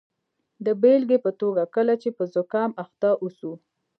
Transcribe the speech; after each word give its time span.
د 0.65 0.67
بیلګې 0.81 1.17
په 1.25 1.31
توګه 1.41 1.63
کله 1.75 1.93
چې 2.01 2.09
په 2.17 2.23
زکام 2.35 2.71
اخته 2.83 3.09
اوسو. 3.23 3.51